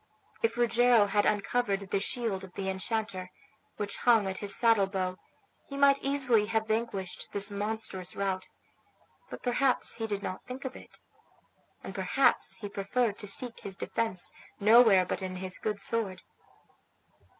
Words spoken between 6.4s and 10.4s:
have vanquished this monstrous rout; but perhaps he did